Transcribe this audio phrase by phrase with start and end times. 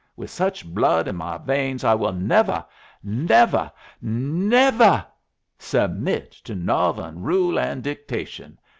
[0.15, 2.65] With such blood in my veins I will nevuh,
[3.03, 5.05] nevuh, nevuh
[5.59, 8.57] submit to Northern rule and dictation.